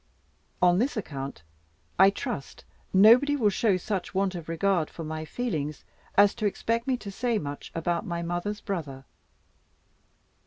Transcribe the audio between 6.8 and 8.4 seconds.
me to say much about my